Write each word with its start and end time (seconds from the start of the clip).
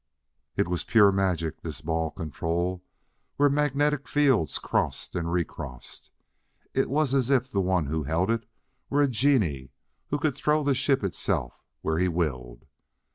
It 0.57 0.67
was 0.67 0.83
pure 0.83 1.11
magic, 1.11 1.61
this 1.61 1.81
ball 1.81 2.09
control, 2.09 2.83
where 3.37 3.51
magnetic 3.51 4.07
fields 4.07 4.57
crossed 4.57 5.15
and 5.15 5.31
recrossed; 5.31 6.09
it 6.73 6.89
was 6.89 7.13
as 7.13 7.29
if 7.29 7.51
the 7.51 7.61
one 7.61 7.85
who 7.85 8.01
held 8.05 8.31
it 8.31 8.47
were 8.89 9.03
a 9.03 9.07
genie 9.07 9.69
who 10.07 10.17
could 10.17 10.35
throw 10.35 10.63
the 10.63 10.73
ship 10.73 11.03
itself 11.03 11.63
where 11.83 11.99
he 11.99 12.07
willed. 12.07 12.65